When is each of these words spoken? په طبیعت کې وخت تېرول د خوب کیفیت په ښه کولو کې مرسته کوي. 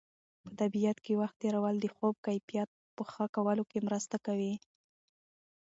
په 0.41 0.49
طبیعت 0.59 0.97
کې 1.05 1.19
وخت 1.21 1.35
تېرول 1.43 1.75
د 1.79 1.85
خوب 1.95 2.15
کیفیت 2.25 2.69
په 2.95 3.03
ښه 3.11 3.25
کولو 3.35 3.63
کې 3.71 3.79
مرسته 3.87 4.15
کوي. 4.25 4.53